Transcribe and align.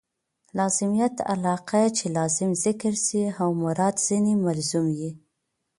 لازمیت 0.57 1.15
علاقه؛ 1.33 1.81
چي 1.97 2.05
لازم 2.17 2.51
ذکر 2.65 2.93
سي 3.05 3.21
او 3.41 3.49
مراد 3.63 3.95
ځني 4.07 4.33
ملزوم 4.45 4.87
يي. 4.99 5.11